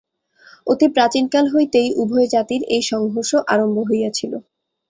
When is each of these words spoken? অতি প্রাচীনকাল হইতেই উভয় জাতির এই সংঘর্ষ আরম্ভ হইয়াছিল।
অতি 0.67 0.87
প্রাচীনকাল 0.95 1.45
হইতেই 1.53 1.89
উভয় 2.01 2.27
জাতির 2.33 2.61
এই 2.75 2.83
সংঘর্ষ 2.91 3.31
আরম্ভ 3.47 3.77
হইয়াছিল। 3.89 4.33